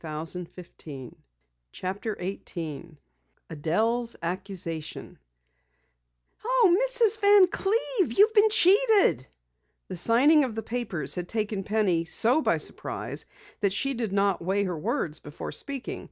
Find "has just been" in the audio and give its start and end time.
0.55-0.97